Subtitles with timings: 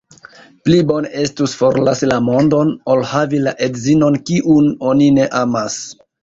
[0.67, 5.79] Pli bone estus forlasi la mondon, ol havi la edzon, kiun oni ne amas.